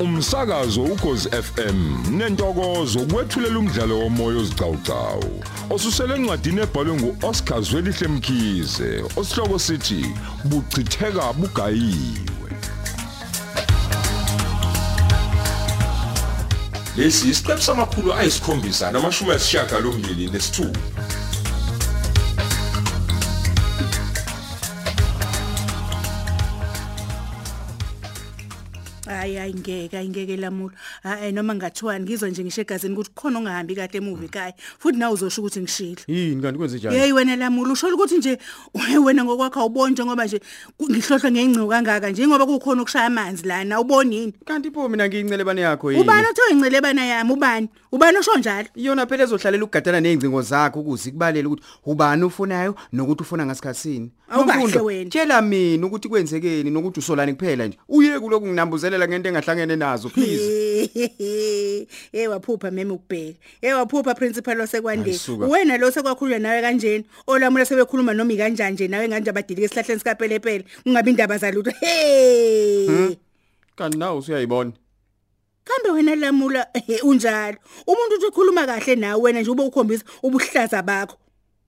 umsakazo 0.00 0.82
ukhozi 0.82 1.28
FM 1.28 1.78
nentokozo 2.16 3.00
kwethulela 3.00 3.58
umdlalo 3.58 3.98
womoya 3.98 4.38
ozicawucawu 4.38 5.44
osusele 5.70 6.14
encwadini 6.14 6.60
ebhalwe 6.60 6.94
nguOscar 6.94 7.62
Zwelihle 7.62 8.08
Mkhize 8.08 9.04
osihloko 9.16 9.58
sithi 9.58 10.06
buchitheka 10.44 11.32
bugayiwe. 11.32 12.50
Lesi 16.96 17.28
isiqephu 17.28 17.62
samakhulu 17.62 18.12
ayisikhombisa 18.12 18.92
namashumi 18.92 19.30
ayisishiyagalombili 19.30 20.30
nesithupha 20.30 21.07
hayi 29.08 29.34
hayi 29.36 29.54
ngeke 29.54 29.98
ayingeke 29.98 30.36
lamulo 30.36 30.72
hayi 31.02 31.32
noma 31.32 31.54
ngathiwani 31.54 32.04
ngizwa 32.04 32.28
nje 32.28 32.42
ngisho 32.44 32.60
egazini 32.60 32.94
ukuthi 32.94 33.10
khona 33.14 33.38
ongahambi 33.38 33.74
kahle 33.74 33.98
emuvi 33.98 34.24
ekhaya 34.26 34.52
futhi 34.78 34.98
nawe 34.98 35.12
uzosho 35.14 35.40
ukuthi 35.42 35.60
ngishilo. 35.60 36.02
Yini? 36.06 36.42
Kanti 36.42 36.58
kwenze 36.58 36.76
njani? 36.76 36.96
Hey 36.96 37.12
wena 37.12 37.36
lamulo 37.36 37.72
usho 37.72 37.88
ukuthi 37.88 38.18
nje 38.18 38.38
wena 39.04 39.24
ngokwakho 39.24 39.60
awuboni 39.60 39.92
njengoba 39.92 40.24
nje 40.24 40.40
ku- 40.76 40.90
ngihlohla 40.90 41.30
ngengcingo 41.30 41.68
kangaka 41.68 42.10
njengoba 42.10 42.46
kukhona 42.46 42.82
ukushaya 42.82 43.06
amanzi 43.06 43.46
lana 43.46 43.74
awuboni 43.74 44.16
yini? 44.16 44.32
Kanti 44.44 44.70
pho 44.70 44.88
mina 44.88 45.08
ngiyincelebane 45.08 45.60
yakho 45.60 45.92
yini? 45.92 46.02
Ubani 46.02 46.26
othe 46.26 46.52
ingcelebana 46.52 47.04
yami? 47.06 47.32
Ubani? 47.32 47.68
Ubani 47.92 48.18
osho 48.18 48.38
njalo? 48.38 48.68
Iyona 48.76 49.06
phela 49.06 49.24
ezohlalela 49.24 49.64
ukugadana 49.64 50.00
nezingcingo 50.00 50.42
zakho 50.42 50.80
ukuze 50.80 51.08
ikubalele 51.08 51.46
ukuthi 51.48 51.62
ubani 51.86 52.24
ufunayo 52.24 52.74
nokuthi 52.92 53.22
ufuna 53.22 53.46
ngasikhatsini 53.46 54.10
Awukahle 54.30 54.60
Nomfundo, 54.62 54.84
wena. 54.84 55.10
tshela 55.10 55.42
mina 55.42 55.86
ukuthi 55.86 56.08
kwenzekeni 56.08 56.70
nokuthi 56.70 57.00
usolani 57.00 57.32
kuphela 57.34 57.66
nje. 57.66 57.78
Uye 57.88 58.20
kuloku 58.20 58.46
nginambuzelela 58.98 59.08
ngento 59.08 59.28
engahlangene 59.28 59.76
nazo 59.76 60.08
please. 60.08 60.88
Hey 62.12 62.26
waphupha 62.28 62.70
meme 62.70 62.92
ukubheka. 62.92 63.38
Hey 63.60 63.72
waphupha 63.72 64.14
principal 64.14 64.58
wasekwandeni 64.60 65.10
Ayisuka. 65.10 65.46
wena 65.46 65.76
lo 65.78 65.90
sekwakhulunywa 65.90 66.38
nawe 66.38 66.60
kanjeni 66.62 67.04
olamula 67.26 67.64
sebekhuluma 67.64 68.14
noma 68.14 68.32
ikanjani 68.32 68.74
nje 68.74 68.88
nawe 68.88 69.08
nganje 69.08 69.30
abadilike 69.30 69.64
esihlahleni 69.64 69.98
sikapelepele? 70.00 70.64
Ungabi 70.86 71.10
indaba 71.10 71.38
zalutho. 71.38 71.70
Hey 71.80 73.16
kanti 73.76 73.98
nawe 73.98 74.18
usuyayibona? 74.18 74.72
Kambe 75.64 75.90
wena 75.90 76.14
lamula 76.16 76.66
eh, 76.74 77.04
unjalo. 77.04 77.56
Umuntu 77.86 78.14
uthi 78.16 78.26
ukhuluma 78.26 78.66
kahle 78.66 78.96
nawe 78.96 79.22
wena 79.22 79.40
nje 79.40 79.50
ube 79.50 79.62
ukhombisa 79.62 80.04
ubuhlaza 80.22 80.82
bakho. 80.82 81.16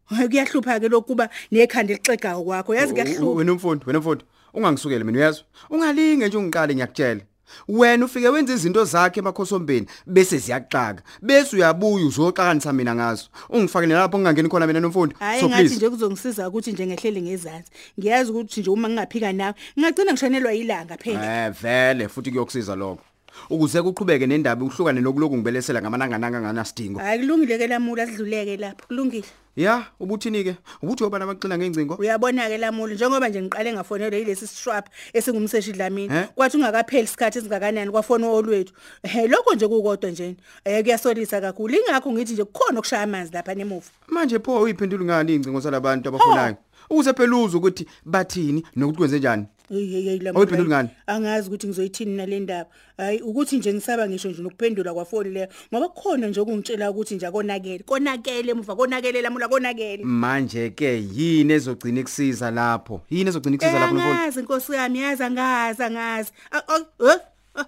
Hayi 0.04 0.28
kuyahlupha 0.28 0.80
ke 0.80 0.88
lokuba 0.88 1.28
nekhanda 1.52 1.92
elixegayo 1.94 2.42
kwakho 2.42 2.74
yazi 2.74 2.92
U- 2.92 2.94
kuyahlupha. 2.94 3.30
Wena 3.38 3.52
umfundi 3.52 3.84
wena 3.86 3.98
umfundi. 3.98 4.24
Ungangisukele 4.54 5.04
mina 5.04 5.18
uyezwa 5.18 5.44
ungalinge 5.70 6.28
nje 6.28 6.36
ungiqale 6.36 6.74
ngiyakutshela. 6.74 7.20
Wena 7.68 8.04
ufike 8.04 8.28
wenza 8.28 8.54
izinto 8.54 8.84
zakhe 8.84 9.20
emakhosombeni 9.20 9.86
bese 10.06 10.38
ziyaxaka 10.38 11.02
bese 11.22 11.56
uyabuya 11.56 12.06
uzoxakanisa 12.06 12.72
mina 12.72 12.94
ngazo. 12.94 13.24
Ungifakele 13.48 13.94
lapho 13.94 14.18
ngingangeni 14.18 14.48
khona 14.48 14.66
mina 14.66 14.80
nomfundi. 14.80 15.14
Hayi 15.18 15.40
so 15.40 15.48
ngathi 15.48 15.62
please. 15.62 15.76
nje 15.76 15.90
kuzongisiza 15.90 16.48
ukuthi 16.48 16.72
nje 16.72 16.86
ngehlele 16.86 17.22
ngezansi. 17.22 17.70
Ngiyazi 17.98 18.30
ukuthi 18.30 18.60
nje 18.60 18.70
uma 18.70 18.88
ngingaphika 18.88 19.32
nawe 19.32 19.54
ngingagcina 19.78 20.12
ngishanelwa 20.12 20.54
ilanga 20.54 20.96
phela. 20.96 21.46
Eh 21.46 21.52
vele 21.62 22.08
futhi 22.08 22.30
kuyokusiza 22.30 22.74
lokho. 22.76 23.09
Ukuze 23.50 23.82
kuqhubeke 23.82 24.26
nendaba 24.26 24.64
uhlukane 24.64 25.00
nokuloku 25.00 25.36
ngibelesela 25.36 25.80
ngamanangananga 25.82 26.40
nganasidingo 26.40 26.98
hayi 27.00 27.20
kulungile 27.20 27.58
ke 27.58 27.66
lamula 27.66 28.06
sidluleke 28.06 28.56
lapho 28.56 28.86
kulungile. 28.86 29.24
Ya 29.56 29.86
ubuthini 30.00 30.44
ke 30.44 30.56
ubuthi 30.82 31.04
obana 31.04 31.26
baxina 31.26 31.58
ngengcingo? 31.58 31.94
Uyabona 31.98 32.48
ke 32.48 32.58
lamula 32.58 32.94
njengoba 32.94 33.28
nje 33.28 33.42
ngiqale 33.42 33.72
ngafonelwa 33.72 34.18
yilesi 34.18 34.46
shrap 34.46 34.88
esingumseshi 35.12 35.72
dlamini 35.72 36.14
Eh? 36.14 36.28
kwathi 36.34 36.56
ungakapheli 36.56 37.04
isikhathi 37.04 37.38
esingakanani 37.38 37.90
kwafona 37.90 38.28
olwethu 38.28 38.72
eh 39.02 39.28
lokho 39.30 39.54
nje 39.54 39.68
kukodwa 39.68 40.10
nje. 40.10 40.36
Eh 40.64 40.82
kuyasolisa 40.82 41.40
kakhulu. 41.40 41.74
Ingakho 41.74 42.12
ngithi 42.12 42.32
nje 42.32 42.44
kukhona 42.44 42.78
okushaya 42.78 43.02
amanzi 43.02 43.32
lapha 43.32 43.54
nemuva. 43.54 43.90
Manje 44.08 44.38
pho 44.38 44.60
uyiphendula 44.62 45.04
ngani 45.04 45.34
ingcingo 45.34 45.60
salabantu 45.60 46.08
abafunayo 46.08 46.56
ukuze 46.90 47.12
phela 47.12 47.36
uze 47.36 47.56
ukuthi 47.56 47.86
bathini 48.04 48.66
nokuthi 48.76 48.98
kwenze 48.98 49.18
njani 49.18 49.46
hey 49.70 49.86
hey 49.86 50.02
hey 50.02 50.28
Awuyiphenduli 50.28 50.68
ngani? 50.68 50.88
angazi 51.06 51.48
ukuthi 51.48 51.66
ngizoyithini 51.66 52.16
nale 52.16 52.40
ndaba. 52.40 52.70
Hayi 52.96 53.20
ukuthi 53.20 53.56
nje 53.58 53.72
ngisaba 53.72 54.08
ngisho 54.08 54.28
nje 54.30 54.42
nokuphendula 54.42 54.94
kwafoni 54.94 55.30
leyo. 55.30 55.48
Ngoba 55.74 55.88
kukhona 55.88 56.26
nje 56.26 56.40
okungitshela 56.40 56.90
ukuthi 56.90 57.14
nje 57.14 57.26
akonakele 57.26 57.78
konakele 57.78 58.50
emuva 58.50 58.76
konakele 58.76 59.22
lamula 59.22 59.48
konakele 59.48 60.04
manje 60.04 60.70
ke 60.70 61.02
yini 61.14 61.52
ezogcina 61.52 62.00
ikusiza 62.00 62.50
lapho? 62.50 63.00
Yini 63.10 63.28
ezogcina 63.30 63.54
ikusiza 63.54 63.78
lapho 63.78 63.94
mfowethu 63.94 64.18
angazi 64.20 64.40
inkosi 64.40 64.72
yami 64.72 64.98
yazi 64.98 65.22
angazi 65.22 65.82
angazi. 65.82 66.30
A- 66.50 66.62
a- 66.68 67.10
eh? 67.12 67.18
Ah, 67.54 67.64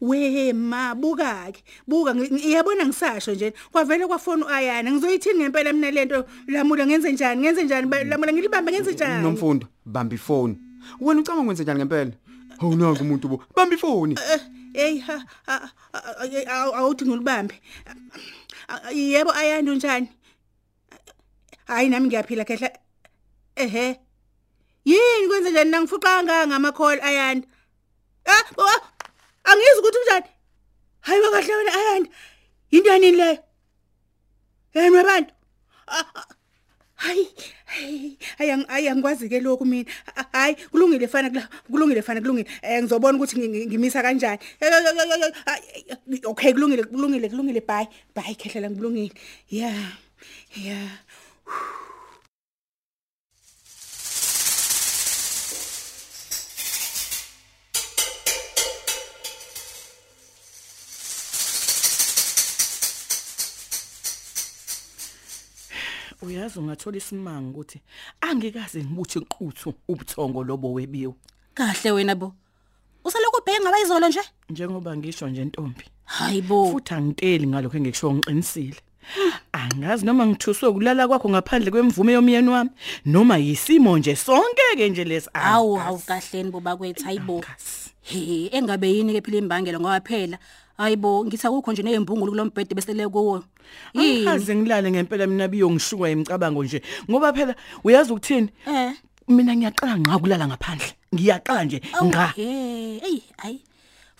we 0.00 0.52
ma 0.52 0.94
buka. 0.94 1.52
Ke 1.52 1.62
buka 1.88 2.12
ngi- 2.14 2.32
ngiyabona 2.34 2.86
ngisasho 2.86 3.32
nje 3.34 3.52
kwavele 3.72 4.06
kwafona 4.06 4.46
ayana 4.48 4.90
ngizoyithini 4.92 5.38
ngempela 5.40 5.72
mina 5.72 5.90
lento? 5.90 6.24
Lamula 6.48 6.86
ngenze 6.86 7.12
njani 7.12 7.40
ngenze 7.40 7.62
njani 7.64 7.86
Ba- 7.86 8.04
lamula 8.04 8.32
ngilibambe 8.32 8.72
ngenze 8.72 8.92
njani 8.92 9.22
nomfundo 9.22 9.66
bamba 9.86 10.14
ifoni. 10.14 10.56
Wena 11.00 11.20
ucanga 11.20 11.40
ukwenze 11.42 11.62
njani 11.62 11.78
ngempela? 11.80 12.12
Hawu 12.60 12.76
nanku 12.76 13.02
umuntu 13.02 13.28
bo. 13.28 13.36
Bamba 13.56 13.74
ifoni. 13.74 14.14
Eh, 14.32 14.40
hey 14.74 14.98
ha 14.98 15.16
ha- 15.46 15.70
ha- 15.92 16.14
awu- 16.54 16.74
awuthi 16.74 17.04
ngilibambe 17.04 17.54
Ah, 18.68 18.80
ah, 18.84 18.90
yebo 18.90 19.30
ayanda 19.32 19.72
unjani? 19.72 20.08
Hayi 21.66 21.88
nami 21.88 22.06
ngiyaphila 22.08 22.44
khehla. 22.44 22.70
Ehe. 23.56 24.00
Yini 24.84 25.28
kwenze 25.28 25.50
njani? 25.50 25.70
Nangifuqanga 25.70 26.46
ngamakholi 26.46 27.00
ayanda 27.00 27.46
ah 28.26 28.44
ah, 28.58 28.80
angizwi 29.44 29.78
ukuthi 29.80 29.98
unjani? 29.98 30.26
Hayi 31.00 31.20
bakahle 31.22 31.54
wena 31.56 31.72
ayanda 31.74 32.10
into 32.70 32.88
yanini 32.90 33.16
leyo 33.16 33.38
yena 34.74 34.96
wabantu 34.98 35.32
Ah, 37.04 37.10
ah, 37.10 37.12
hayi 37.12 37.26
hayi 37.66 38.18
ayang 38.40 38.64
ayangikwazi 38.68 39.28
ke 39.28 39.36
lokhu 39.40 39.64
mina. 39.68 39.84
Ah, 40.16 40.24
hayi 40.32 40.56
kulungile 40.72 41.06
fana 41.08 41.28
kula 41.30 41.44
kulungile 41.70 42.02
fana 42.02 42.20
kulungile. 42.20 42.48
Eh 42.62 42.80
ngizobona 42.82 43.18
ukuthi 43.18 43.36
ngi- 43.36 43.48
ngi- 43.52 43.66
ngimisa 43.68 44.00
kanjani. 44.02 44.38
Eh, 44.60 44.68
eh, 44.68 44.80
eh, 44.80 44.94
eh, 44.96 45.32
eh, 45.46 45.96
eh, 46.16 46.20
okay 46.24 46.52
kulungile 46.56 46.82
kulungile 46.88 47.28
kulungile 47.28 47.60
bye 47.60 47.86
bye 48.16 48.34
khehlela 48.40 48.70
ngibulungile. 48.70 49.12
Yeah 49.48 49.76
yeah 50.56 50.88
uyazi 66.26 66.58
ungathola 66.58 66.96
isimanga 66.96 67.50
ukuthi 67.50 67.80
angikaze 68.20 68.84
ngibuthi 68.84 69.18
iqhuthu 69.18 69.74
ubuthongo 69.88 70.44
lobo 70.44 70.72
webiwe 70.72 71.14
kahle 71.54 71.90
wena 71.90 72.14
bo. 72.14 72.32
Usalokhu 73.04 73.38
ubheke 73.38 73.60
ngabayizolo 73.60 74.08
nje? 74.08 74.20
Njengoba 74.50 74.96
ngisho 74.96 75.28
nje 75.28 75.44
ntombi. 75.44 75.84
Hayibo 76.04 76.70
futhi 76.72 76.94
angiteli 76.94 77.46
ngalokho 77.46 77.76
engikusho 77.76 78.12
ngiqinisile. 78.12 78.80
Angazi 79.52 80.06
noma 80.06 80.26
ngithuswe 80.26 80.72
kulala 80.72 81.08
kwakho 81.08 81.28
ngaphandle 81.28 81.70
kwemvume 81.70 82.12
yomyeni 82.12 82.48
wami 82.48 82.70
noma 83.04 83.36
yisimo 83.36 83.98
nje 83.98 84.16
sonke 84.16 84.62
ke 84.76 84.88
nje 84.88 85.04
lesi 85.04 85.30
awu 85.34 85.76
angazi. 85.76 85.88
awu 85.88 85.98
kahleni 85.98 86.50
boba 86.50 86.76
kwethu 86.76 87.04
hayibo 87.04 87.34
Angazi. 87.34 87.90
he 88.02 88.48
engabe 88.52 88.88
yini 88.88 89.12
ke 89.12 89.20
phela 89.20 89.38
imbangela? 89.38 89.80
Ngoba 89.80 90.00
phela 90.00 90.38
hayibo 90.78 91.24
ngithi 91.24 91.46
akukho 91.46 91.72
nje 91.72 91.82
nezimbungulu 91.82 92.32
kulombhede 92.32 92.74
besele 92.74 93.08
kuwo. 93.08 93.44
Yini? 93.94 94.26
angikaze 94.26 94.54
ngilale 94.56 94.90
ngempela 94.90 95.26
mina 95.26 95.48
biyongishukwa 95.48 96.10
imicabango 96.10 96.64
nje. 96.64 96.82
Ngoba 97.10 97.32
phela 97.32 97.54
uyazi 97.84 98.12
ukuthini? 98.12 98.48
Eh. 98.66 98.92
Mina 99.28 99.56
ngiyaqala 99.56 99.98
ngqa 99.98 100.18
kulala 100.18 100.46
ngaphandle. 100.48 100.92
Ngiyaqala 101.14 101.64
nje 101.64 101.80
awu 101.92 102.08
nga 102.08 102.26
he 102.36 102.98
ey 102.98 103.22
hayi. 103.36 103.60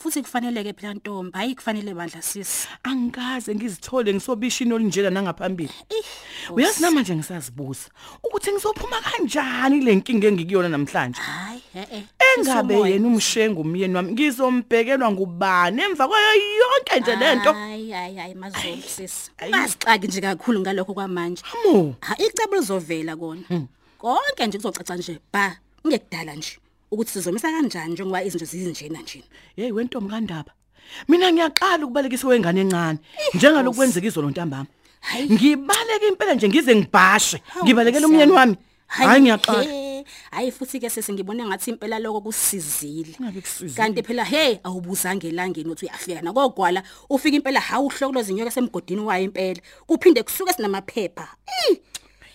Futhi 0.05 0.21
kufanele 0.23 0.61
ke 0.65 0.73
phela 0.77 0.95
ntombi? 0.95 1.33
Hayi 1.33 1.55
kufanele 1.55 1.95
bandla 1.95 2.21
sisi 2.23 2.69
angikaze 2.83 3.55
ngizithole 3.55 4.13
ngisobishini 4.15 4.73
olinjela 4.73 5.11
nangaphambili. 5.11 5.73
Eh, 5.89 6.05
uyazi 6.53 6.83
namanje 6.83 7.17
ngisazibuza 7.17 7.89
ukuthi 8.23 8.53
ngizophuma 8.53 9.01
kanjani 9.01 9.81
le 9.81 9.95
nkinga 9.97 10.29
engikuyona 10.29 10.69
namhlanje? 10.69 11.21
Hayi 11.21 11.63
eh 11.75 11.87
eh 11.93 12.03
engabe 12.37 12.75
yena 12.75 13.09
umshengu 13.09 13.61
umyeni 13.61 13.95
wami 13.95 14.13
ngizombhekelwa 14.13 15.13
ngubani 15.13 15.83
emva 15.83 16.09
kwayo 16.09 16.33
yonke 16.61 17.01
nje 17.01 17.17
lento 17.17 17.53
hayi 17.53 17.91
hayi 17.91 18.17
hayi 18.17 18.35
mazolo 18.35 18.83
sisi 18.87 19.31
Ayi. 19.39 19.53
ungasixaki 19.53 20.07
nje 20.07 20.21
kakhulu 20.21 20.61
ngalokho 20.61 20.95
kwamanje. 20.95 21.43
Mo 21.65 21.95
ha 22.01 22.15
icebo 22.19 22.57
lizovela 22.57 23.17
kona. 23.17 23.43
Konke 23.99 24.47
nje 24.47 24.59
kuzocaca 24.59 24.95
nje. 24.99 25.19
Ba 25.33 25.57
ngekudala 25.87 26.35
nje. 26.35 26.59
Ukuthi 26.95 27.13
sizomisa 27.13 27.51
kanjani 27.53 27.93
njengoba 27.93 28.23
izinto 28.25 28.45
zizinjena 28.47 29.01
nje? 29.03 29.23
Hey 29.57 29.73
wentombi 29.73 30.11
kandaba 30.11 30.53
mina 31.09 31.33
ngiyaqala 31.33 31.85
ukubalekisa 31.85 32.29
wengane 32.29 32.61
encane 32.61 32.99
njengalokhu 33.35 33.77
kwenzeka 33.77 34.07
izolo 34.07 34.31
ntambama. 34.31 34.67
Hayi. 35.01 35.31
ngibaleka 35.33 36.07
impela 36.09 36.35
nje 36.35 36.49
ngize 36.49 36.77
ngibhashe 36.77 37.43
Hawu, 37.47 37.65
ngibalekela 37.67 38.07
Nkosi 38.07 38.15
umyeni 38.15 38.33
yami. 38.33 38.39
wami. 38.41 38.57
Hayi 38.87 39.21
ngiyaqala. 39.23 39.63
he, 39.63 40.05
hayi 40.31 40.51
futhi 40.53 40.81
ke 40.81 40.91
sesingibone 40.91 41.45
ngathi 41.45 41.71
impela 41.71 41.99
lokho 41.99 42.21
kusizile. 42.21 43.17
Ngabe 43.21 43.41
kusizile? 43.41 43.77
kanti 43.77 44.03
phela 44.03 44.25
hey 44.25 44.59
awubuzange 44.65 45.29
elangeni 45.29 45.71
uthi 45.71 45.87
uyafika 45.87 46.23
nakogwala 46.23 46.83
ufika 47.11 47.37
impela 47.37 47.61
hawu 47.61 47.87
uhlokoloza 47.87 48.31
inyoka 48.33 48.51
semgodini 48.51 49.01
wayo 49.01 49.25
impela. 49.25 49.61
Kuphinde 49.87 50.23
kusuke 50.23 50.53
sinamaphepha. 50.53 51.29
Eh, 51.71 51.77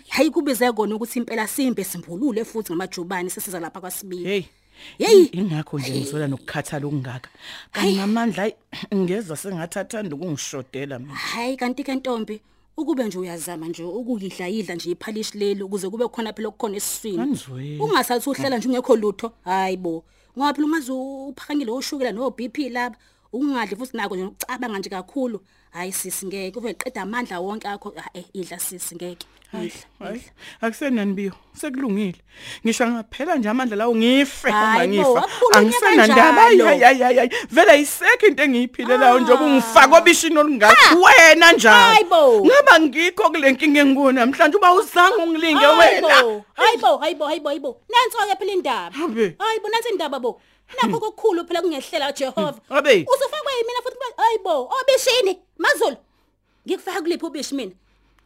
hayi 0.10 0.30
kubize 0.32 0.72
kona 0.72 0.96
ukuthi 0.96 1.20
impela 1.20 1.48
simbe 1.48 1.84
simbulule 1.84 2.46
futhi 2.46 2.72
ngamajubane 2.74 3.30
sesiza 3.30 3.60
lapha 3.60 3.80
kwasibili 3.82 4.24
hey 4.24 4.44
Hey. 4.98 5.28
ingakho 5.32 5.80
nje 5.80 5.92
ngizola 5.92 6.28
nokukhathala 6.28 6.88
okungaka. 6.88 7.30
Kanti 7.72 7.96
ngamandla 7.96 8.44
ayi 8.44 8.54
ngeza 8.96 9.36
sengathathanda 9.36 10.16
ukungishodela 10.16 11.00
mina. 11.00 11.16
Hayi 11.16 11.58
kanti 11.58 11.84
ke 11.84 11.96
ntombi 11.96 12.42
ukube 12.78 13.04
nje 13.04 13.18
uyazama 13.18 13.68
nje 13.68 13.84
ukuyidla 13.84 14.48
yidla 14.48 14.76
nje 14.76 14.92
iphalishi 14.92 15.38
leli 15.38 15.64
ukuze 15.64 15.90
kube 15.90 16.08
khona 16.08 16.34
phela 16.34 16.48
okukhona 16.48 16.78
esiswini. 16.78 17.18
Ngangizweli. 17.18 17.80
ungasathi 17.80 18.30
uhlala 18.30 18.58
nje 18.58 18.68
ungekho 18.68 18.96
lutho 18.96 19.32
hayibo 19.44 20.04
ngoba 20.38 20.54
phela 20.54 20.68
ungaze 20.68 20.92
uphakangile 20.92 21.72
oshukela 21.72 22.12
no 22.12 22.30
BP 22.32 22.58
laba 22.72 22.96
ungadli 23.34 23.76
futhi 23.76 23.98
nako 23.98 24.16
nje 24.16 24.26
ucabanga 24.26 24.80
nje 24.80 24.90
kakhulu. 24.90 25.42
Hayi 25.72 25.92
sisi 25.92 26.26
ngeke. 26.26 26.60
Ube 26.60 26.74
qeda 26.74 27.02
amandla 27.02 27.40
wonke 27.40 27.68
akho 27.68 27.94
Ah, 27.98 28.10
eh 28.14 28.24
idla 28.34 28.60
sisi 28.60 28.96
ngeke. 28.96 29.28
Idla 29.54 29.70
hayi 30.00 30.22
akusenani 30.62 31.14
biyo 31.14 31.32
sekulungile. 31.54 32.22
Ngisho 32.66 32.88
ngaphela 32.88 33.36
nje 33.36 33.50
amandla 33.50 33.76
lawo 33.78 33.96
ngife 33.96 34.48
uma 34.50 34.58
Hayi 34.58 34.88
bo, 34.88 34.94
ngifa 34.94 35.20
akukhulunywa 35.20 35.58
angisenandaba 35.58 36.42
kanjalo. 36.42 36.66
hayi 36.66 36.82
hayi 36.82 37.02
hayi 37.02 37.18
hayi. 37.18 37.30
Vele 37.52 37.72
ayisekho 37.72 38.26
into 38.28 38.44
engiyiphilelayo 38.44 39.20
njengoba 39.20 39.46
ungifaka 39.46 39.98
obishini 39.98 40.38
olungaka 40.38 40.96
wena 40.96 41.52
njalo. 41.54 41.76
Hayi 41.76 42.04
bo. 42.06 42.46
ngaba 42.46 42.80
ngikho 42.80 43.30
kule 43.30 43.52
nkinga 43.52 43.80
engikuyo 43.82 44.12
namhlanje 44.12 44.58
uba 44.58 44.74
uzange 44.74 45.16
ungilinge 45.24 45.68
wena. 45.68 46.08
hayibo 46.08 46.44
hayibo 46.54 46.98
hayibo 46.98 47.26
hayibo 47.26 47.50
hayibo 47.50 47.82
nansi 47.90 48.18
ke 48.32 48.36
phela 48.40 48.52
indaba 48.54 48.96
Habe. 48.98 49.36
hayibo 49.40 49.68
nansi 49.70 49.90
indaba 49.90 50.20
bo. 50.20 50.42
Nakho 50.78 51.00
kokukhulu 51.00 51.46
phela 51.48 51.62
kungehlela 51.62 52.12
Jehova 52.14 52.54
Habe. 52.70 53.06
usufakwe 53.10 53.52
yimina 53.58 53.82
futhi 53.84 53.98
kuba- 53.98 54.24
hayibo 54.24 54.70
obishini 54.82 55.40
mazulu 55.58 55.98
ngikufaka 56.68 57.02
kuliphi 57.02 57.26
ubishi 57.26 57.56
mina? 57.56 57.72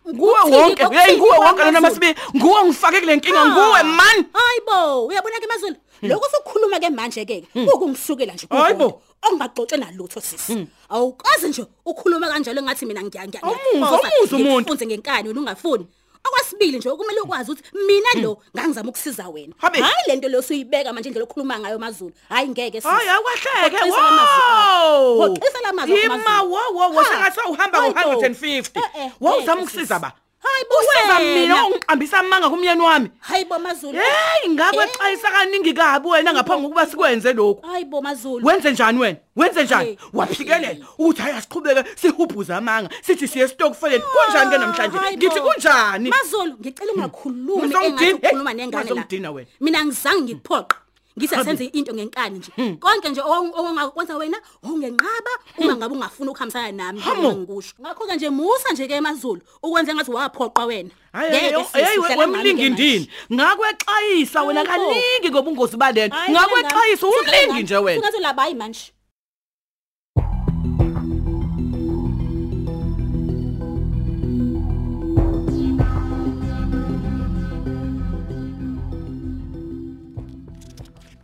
Nguwe 0.10 0.34
Kuthini, 0.34 0.58
wonke 0.58 0.84
kuthini 0.86 1.02
hey 1.06 1.18
nguwe 1.18 1.30
kwa 1.38 1.46
wonke 1.46 1.64
lona 1.64 1.82
Mazulu? 1.82 2.00
masibe 2.02 2.22
nguwe 2.38 2.62
ungifake 2.62 3.00
kule 3.00 3.16
nkinga 3.16 3.42
Ah. 3.42 3.46
nguwe 3.48 3.84
man. 3.84 4.26
hayibo 4.34 5.06
uyabona 5.06 5.40
ke 5.40 5.48
mazulu 5.48 5.76
lokho 6.02 6.26
sokukhuluma 6.32 6.80
ke 6.80 6.90
manje 6.90 7.26
ke 7.26 7.44
ukungisukela 7.74 8.34
nje 8.34 8.48
Hayibo. 8.50 8.90
kukhona 8.90 9.04
ongaxoxe 9.32 9.78
nalutho 9.78 10.22
sisi 10.22 10.68
awukazi 10.90 11.48
nje 11.50 11.66
ukhuluma 11.86 12.28
kanjalo 12.28 12.62
ngathi 12.62 12.86
mina 12.86 13.04
ngiya 13.04 13.28
ngiya 13.28 13.44
Awumuzwa, 13.44 14.00
awumuzwa 14.04 14.40
umuntu. 14.40 14.66
ufunze 14.68 14.86
ngenkani 14.86 15.28
wena 15.28 15.40
ungafuni 15.40 15.88
okwasibili 16.28 16.78
nje 16.78 16.90
okumele 16.90 17.22
ukwazi 17.22 17.52
ukuthi 17.52 17.64
mina 17.88 18.22
lo 18.24 18.38
ngangizama 18.56 18.90
ukusiza 18.90 19.30
wena 19.30 19.54
Habe. 19.58 19.80
hayi 19.81 20.04
lento 20.08 20.30
lo 20.30 20.40
usuyibeka 20.40 20.94
manje 20.94 21.10
indlela 21.10 21.24
okhuluma 21.24 21.60
ngayo 21.60 21.80
mazulu 21.80 22.12
hayi 22.30 22.48
ngeke 22.50 22.81
sisi 22.81 22.94
hayi 22.94 23.10
akwahleke 23.10 23.78
Hoxisa 23.78 24.02
la 24.02 24.12
mazwi. 24.12 24.42
wow 24.54 25.18
Hoxisa 25.28 25.62
la 25.62 25.74
mazwi 25.74 26.02
ima 26.02 26.18
kumazulu. 26.18 26.54
wo 26.54 26.62
wo 26.74 26.90
wo 26.96 27.02
Ha. 27.02 27.10
sengathi 27.12 27.40
uhamba 27.50 27.80
Hayibo. 27.80 28.00
ngo150 28.00 28.70
Eh, 28.75 28.84
eh, 29.06 29.12
wawuzama 29.22 29.62
ngeke, 29.62 29.64
ukusiza 29.64 29.96
sisi. 29.96 30.02
ba 30.02 30.12
Hayibo, 30.54 30.76
usiza 30.80 31.18
wena. 31.18 31.40
mina 31.40 31.66
ungiqambisa 31.68 32.20
amanga 32.20 32.50
kumyeni 32.50 32.82
wami 32.82 33.10
hayibo 33.20 33.60
mazulu 33.60 33.98
hey 34.00 34.50
ngabe 34.50 34.78
Eh. 34.78 34.90
xayisa 35.00 35.32
kaningi 35.32 35.74
kabi 35.74 36.08
wena 36.08 36.34
ngaphambi 36.34 36.64
kokuba 36.64 36.86
sikwenze 36.86 37.34
lokhu 37.34 37.68
hayibo 37.68 38.02
mazulu 38.02 38.48
wenze 38.48 38.72
njani 38.72 39.00
wena 39.00 39.18
wenze 39.36 39.64
njani 39.64 39.86
Hey. 39.86 39.98
waphikelela 40.14 40.86
ukuthi 40.98 41.22
hayi 41.22 41.36
asiqhubeke 41.36 41.84
sihubhuza 41.96 42.58
amanga 42.58 42.90
sithi 43.02 43.28
siye 43.28 43.48
stokfeleni 43.48 44.04
kunjani 44.04 44.52
ke 44.52 44.58
namhlanje 44.58 44.98
Hayibo. 44.98 45.18
ngithi 45.18 45.40
kunjani 45.42 46.10
Mazolo 46.10 46.54
ngicela 46.62 46.92
ungakhulumi 46.94 47.68
Ngizongidina- 47.68 47.86
engathi 47.86 48.14
ukhuluma 48.14 48.50
Hey, 48.50 48.58
nengane 48.58 48.84
la. 48.84 48.96
ngizongidina 48.96 49.32
wena. 49.32 49.48
Mina 49.60 49.86
ngizange 49.86 50.22
ngikuphoqa. 50.22 50.78
Ngithi 51.18 51.36
asenze 51.36 51.65
into 51.74 51.94
ngenkani 51.94 52.39
nje. 52.39 52.51
Konke 52.80 53.10
nje 53.10 53.21
ongakwenza 53.21 54.18
wena 54.18 54.38
ungenqaba 54.63 55.31
uma 55.57 55.75
ngabe 55.75 55.95
ungafuna 55.95 56.31
ukuhambisana 56.31 56.71
nami 56.71 57.00
Hamo. 57.00 57.31
ngikusho. 57.36 57.74
Ngakho 57.81 58.06
ke 58.07 58.15
nje 58.15 58.30
musa 58.30 58.74
nje 58.74 58.88
ke 58.88 58.94
eMazulu 58.94 59.42
ukwenza 59.63 59.94
ngathi 59.95 60.12
waphoqa 60.12 60.65
wena. 60.65 60.89
hayi 61.13 61.54
hey 61.74 61.98
wemlingi 62.18 62.69
ndini 62.69 63.10
ngakwexayisa 63.33 64.44
wena 64.44 64.63
Hayibo. 64.65 64.89
kaningi 64.89 65.30
ngobungozi 65.31 65.77
balena 65.77 66.15
ngakwexayisa 66.30 67.07
umlingi 67.07 67.63
nje 67.63 67.77
wena 67.77 68.00
Ungathi 68.00 68.19
labayi 68.19 68.54
manje. 68.56 68.92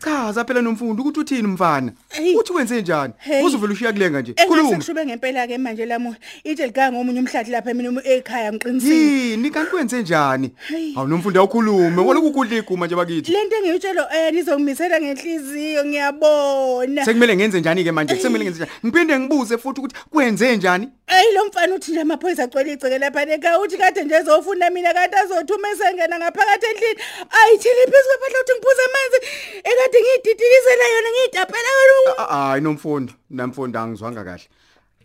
Chaza 0.10 0.46
phela 0.46 0.62
nomfundo 0.62 1.02
ukuthi 1.04 1.20
uthini 1.20 1.48
mfana? 1.48 1.92
Hey. 2.10 2.36
uthi 2.36 2.54
wenze 2.54 2.82
njani? 2.82 3.14
Hey. 3.18 3.44
uzuvela 3.46 3.74
ushiya 3.74 3.94
kulenga 3.94 4.22
nje 4.22 4.32
Engase 4.32 4.48
khuluma. 4.48 4.78
kushube 4.78 5.06
ngempela 5.06 5.48
ke 5.48 5.58
manje 5.58 5.86
lamu 5.86 6.16
itshe 6.44 6.66
lika 6.68 6.92
ngomunye 6.92 7.20
umhlathi 7.20 7.52
lapha 7.52 7.74
mina 7.74 8.02
ekhaya 8.04 8.54
ngiqinisile. 8.54 8.96
yini? 8.96 9.50
Kanti 9.50 9.72
kwenze 9.72 10.02
njani? 10.02 10.52
Hey. 10.68 10.94
awu 10.98 11.08
nomfundo 11.08 11.40
awukhulume. 11.40 12.02
Wona 12.02 12.20
ukukudla 12.20 12.58
iguma 12.58 12.86
nje 12.86 12.96
bakithi. 12.96 13.32
Lento 13.32 13.56
engiyitshelo 13.56 14.04
eh 14.16 14.34
nizongimisela 14.34 15.02
ngenhliziyo 15.02 15.86
ngiyabona. 15.86 17.06
sekumele 17.06 17.36
ngenze 17.36 17.60
njani 17.60 17.84
ke 17.84 17.92
manje 17.92 18.16
sekumele 18.16 18.46
ngenze 18.46 18.60
njani? 18.64 18.72
Ngiphinde 18.86 19.20
ngibuze 19.20 19.58
futhi 19.58 19.80
ukuthi 19.80 19.96
kwenze 20.12 20.58
njani? 20.58 20.88
Ey 21.10 21.34
lo 21.34 21.46
mfana 21.46 21.76
uthi 21.76 21.92
nje 21.92 22.02
amaphoyisa 22.02 22.44
agcwele 22.44 22.74
igceke 22.74 22.98
lapha 22.98 23.22
ekhaya 23.22 23.60
uthi 23.60 23.78
kade 23.78 24.04
nje 24.04 24.16
ezofuna 24.16 24.70
mina 24.70 24.94
kade 24.94 25.18
azothuma 25.18 25.70
esengena 25.70 26.20
ngaphakathi 26.20 26.66
endlini. 26.66 27.00
Ayithile 27.30 27.86
phezulu 27.92 28.18
phela 28.22 28.40
uthi 28.42 28.54
ngiphuza 28.54 28.84
amanzi 28.90 29.18
ekade 29.64 29.98
ngididikisela 30.02 30.84
yona 30.94 31.10
ngidapela 31.16 31.70
yona. 31.80 32.18
A- 32.18 32.48
hayi 32.48 32.62
nomfundo 32.62 33.14
namfundo 33.30 33.80
angizwanga 33.80 34.24
kahle 34.24 34.48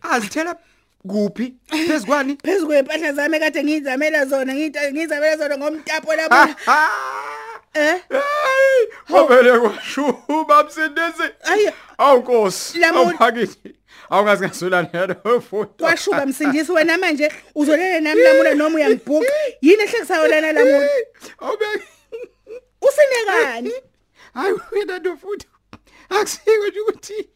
azithela 0.01 0.55
kuphi 1.07 1.53
phezukwani 1.87 2.37
Phezulu 2.45 2.67
kwempahla 2.67 3.13
zami 3.13 3.39
kade 3.39 3.63
ngizamela 3.63 4.25
zona 4.25 4.53
ngita 4.53 4.91
ngizamela 4.91 5.37
zona 5.37 5.57
ngomtapo 5.57 6.15
labona. 6.15 6.55
Eh? 7.77 8.01
Wabele 9.09 9.59
kwashuba 9.59 10.63
msindisi 10.63 11.23
Ayi 11.43 11.69
awu 11.97 12.19
nkosi 12.19 12.79
Lamuni. 12.79 13.05
awuphakile 13.09 13.49
awungazi 14.09 14.45
ngasula 14.45 14.89
nero 14.93 15.37
mfundo 15.37 15.85
washuba 15.85 16.25
msindisi 16.25 16.71
wena 16.71 16.97
manje 16.97 17.31
uzolele 17.55 17.99
nami 17.99 18.21
lamula 18.21 18.53
noma 18.53 18.75
uyangibhuqa 18.75 19.31
yini 19.61 19.83
ehlekisayo 19.83 20.27
lana 20.27 20.51
lamula? 20.51 20.89
Awube 21.39 21.65
usinekani 22.81 23.71
hayi 24.33 24.55
wena 24.71 24.99
ndofuthi 24.99 25.47
akusiko 26.09 26.67
nje 26.69 26.79
ukuthi 26.79 27.29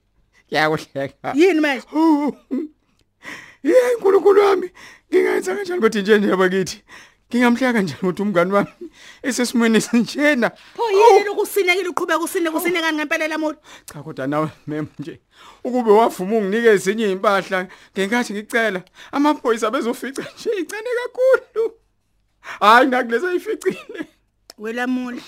yakuhleka 0.49 1.33
yini 1.35 1.59
manje? 1.59 1.85
Yey 3.63 3.95
nkulunkulu 3.97 4.41
wami 4.41 4.71
ngingayenza 5.11 5.55
kanjani? 5.55 5.81
Kodwa 5.81 6.01
nje 6.01 6.17
nje 6.17 6.35
bakithi 6.35 6.83
ngingamhleka 7.29 7.73
kanjani 7.73 7.99
ukuthi 8.01 8.21
umngani 8.21 8.53
wami 8.53 8.89
esesimweni 9.23 9.77
esinjena. 9.77 10.49
Pho 10.75 10.83
yini 10.91 11.23
lokusinekile 11.25 11.89
uqhubeka 11.89 12.19
usine 12.19 12.49
kusinekani 12.51 12.97
ngempela 12.97 13.27
lamula 13.27 13.57
cha 13.85 14.03
kodwa 14.03 14.27
nawe 14.27 14.49
mem 14.67 14.87
nje 14.99 15.19
ukube 15.63 15.91
wavuma 15.91 16.37
unginike 16.37 16.67
ezinye 16.67 17.11
impahla 17.11 17.67
ngenkathi 17.93 18.33
ngicela 18.33 18.81
amaphoyisa 19.11 19.71
bezofica 19.71 20.23
nje 20.35 20.49
icane 20.61 20.89
kakhulu. 20.99 21.73
Hayi 22.59 22.87
ngakuleza 22.87 23.33
ificile 23.33 24.07
welamula 24.57 25.21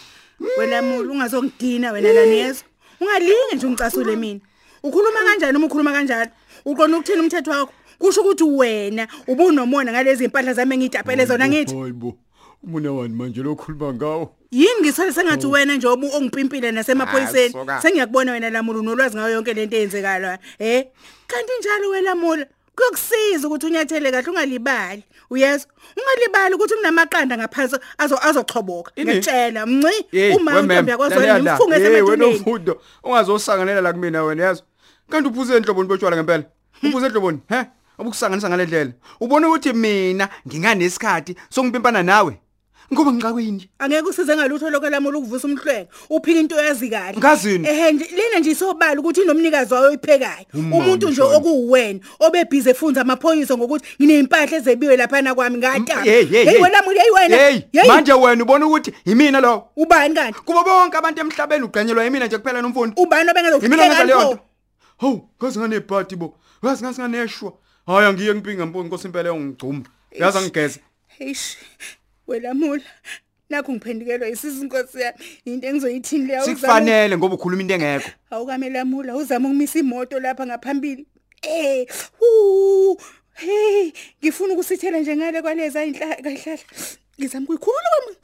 welamula 0.58 1.12
ungazongidina 1.12 1.92
wena 1.92 2.14
la 2.14 2.26
nezo 2.26 2.64
ungalinge 3.00 3.56
nje 3.56 3.68
ungicasule 3.68 4.16
mina. 4.16 4.40
Ukhuluma 4.84 5.20
kanjani 5.20 5.58
uma 5.58 5.68
ukhuluma 5.68 5.92
kanjalo? 5.92 6.32
Uqona 6.66 6.98
ukuthini 6.98 7.20
umthetho 7.20 7.52
wakho? 7.52 7.74
Kusho 8.02 8.22
ukuthi 8.22 8.44
wena 8.44 9.08
ubunomona 9.28 9.92
ngalezi 9.92 10.24
impahla 10.24 10.54
zami 10.54 10.76
engidapele 10.76 11.26
zona 11.26 11.48
ngithi? 11.48 11.76
hayibo 11.76 12.18
umuna 12.64 12.92
wani 12.92 13.16
manje 13.16 13.44
lokhuluma 13.44 13.94
ngawo. 13.94 14.36
Yini 14.52 14.82
ngisole 14.82 15.14
sengathi 15.14 15.48
wena 15.48 15.76
nje 15.76 15.88
obu 15.88 16.08
ongipimpile 16.16 16.72
nasemaphoyiseni? 16.72 17.56
Ah, 17.56 17.60
soka. 17.60 17.82
sengiyakubona 17.82 18.32
wena 18.32 18.50
lamula 18.50 18.80
unolwazi 18.80 19.18
ngayo 19.18 19.34
yonke 19.34 19.54
lento 19.54 19.76
eyenzekala 19.76 20.40
eh 20.60 20.86
kanti 21.28 21.52
njalo 21.60 21.90
welamula 21.90 22.46
kuyokusiza 22.76 23.48
ukuthi 23.48 23.66
unyathele 23.66 24.12
kahle 24.12 24.30
ungalibali 24.30 25.04
uyezwa 25.30 25.72
ungalibali 25.98 26.56
ukuthi 26.56 26.76
kunamaqanda 26.76 27.38
ngaphansi 27.38 27.76
azo 27.98 28.18
azoxhoboka. 28.22 28.92
Ini? 28.96 29.12
ngitshela 29.14 29.66
mnci. 29.66 30.06
Hey, 30.12 30.36
uma 30.36 30.52
we 30.52 30.62
ma'am, 30.62 30.70
untombi 30.70 30.92
yakwazi 30.92 31.16
lalela 31.16 31.34
wena 31.34 31.44
la. 31.44 31.52
ngimfunge 31.52 31.76
Hey, 31.76 31.84
wena 31.84 31.98
semathuneni 31.98 32.36
umfundo 32.36 32.82
ungazosanganela 33.04 33.82
la 33.82 33.94
kumina 33.94 34.24
wena 34.24 34.44
yazi 34.44 34.64
kanti 35.10 35.30
uphuze 35.30 35.58
enhloboni 35.58 35.88
botshwala 35.88 36.16
ngempela? 36.18 36.44
Uphuze 36.84 37.06
enhloboni 37.06 37.40
he? 37.50 37.66
Ubukusanganisa 38.02 38.50
ngale 38.50 38.66
ndlela 38.66 38.92
ubona 39.20 39.48
ukuthi 39.48 39.74
mina 39.74 40.30
nginganesikhathi 40.48 41.36
sokupimpana 41.50 42.04
nawe. 42.04 42.38
Ngoba 42.94 43.12
ngiqakwini 43.12 43.70
angeke 43.80 44.10
usize 44.10 44.36
ngalutho 44.36 44.70
lokho 44.70 44.90
lamula 44.90 45.18
ukuvusa 45.18 45.48
umhlwengo 45.48 45.88
uphika 46.10 46.40
into 46.40 46.56
yazi 46.56 46.90
kahle. 46.90 47.18
Ngazini? 47.18 47.68
ehe 47.68 47.92
nje 47.92 48.06
lina 48.06 48.40
nje 48.40 48.52
isobala 48.52 49.00
ukuthi 49.00 49.22
inomnikazi 49.22 49.74
wayo 49.74 49.88
oyiphekayo. 49.88 50.46
Umama 50.54 50.76
umuntu 50.78 51.10
nje 51.10 51.22
Mshwana. 51.22 51.38
okuwena 51.38 52.00
obebhize 52.20 52.70
efunza 52.70 53.02
amaphoyisa 53.02 53.58
ngokuthi 53.58 53.86
nginempahla 54.02 54.58
ezebiwe 54.58 54.98
lapha 54.98 55.22
na 55.22 55.36
kwami 55.36 55.58
ngatapa 55.58 56.02
hey 56.02 56.26
hey 56.26 56.46
hey. 56.46 56.62
Wena 56.62 56.82
muli 56.82 57.00
hey 57.00 57.12
wena. 57.12 57.38
Hey 57.38 57.88
manje 57.88 58.14
wena 58.14 58.44
ubona 58.44 58.66
ukuthi 58.68 58.94
yimina 59.06 59.40
lo? 59.40 59.68
Ubani 59.78 60.16
kanti? 60.16 60.40
Kuba 60.40 60.64
bonke 60.64 60.98
abantu 60.98 61.22
emhlabeni 61.22 61.64
ugqanyelwa 61.64 62.04
yimina 62.04 62.26
nje 62.28 62.38
kuphela 62.38 62.62
nomfundi. 62.62 63.02
Ubani 63.02 63.30
yimina 63.30 63.32
obengezokupheka 63.32 63.86
ngenza 63.86 64.04
leyo 64.04 64.18
kanto 64.18 64.34
nto? 64.34 64.44
Hawu 64.98 65.30
ngaze 65.42 65.60
nganebhadi 65.60 66.16
bo. 66.16 66.36
Ngaze 66.64 66.86
ngaze 66.86 67.02
nganeshwa. 67.02 67.54
Hayi 67.92 68.08
angiye 68.08 68.36
ngipinga 68.36 68.66
mpungi 68.66 68.86
inkosi 68.86 69.08
impela 69.08 69.30
yongigcuma 69.30 69.84
yazi 70.12 70.38
angigeze. 70.38 70.80
eish 71.20 71.58
wena 72.28 72.54
mula 72.54 72.84
nakho 73.50 73.72
ngiphendukelwa 73.72 74.30
isizwe 74.30 74.62
inkosi 74.62 75.02
yami. 75.02 75.18
Into 75.46 75.68
engizoyithini 75.68 76.26
leyo 76.26 76.46
sikufanele 76.46 77.18
ngoba 77.18 77.36
ukhuluma 77.36 77.62
into 77.62 77.74
engekho. 77.74 78.10
Awukamela 78.32 78.86
mula 78.86 79.16
uzama 79.16 79.50
ukumisa 79.50 79.80
imoto 79.80 80.20
lapha 80.20 80.46
ngaphambili. 80.46 81.06
Eh 81.42 81.88
hu 82.20 82.98
hey 83.34 83.92
ngifuna 84.24 84.54
ukusithela 84.54 85.00
nje 85.00 85.16
ngale 85.16 85.42
kwaleza 85.42 85.86
inhlahla 85.86 86.16
kahlahla 86.16 86.58
ngizama 87.20 87.46
ukuyikhuluma 87.46 88.16